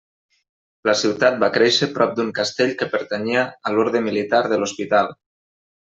[0.89, 5.19] La ciutat va créixer prop d'un castell que pertanyia a l'orde militar de l'Hospital.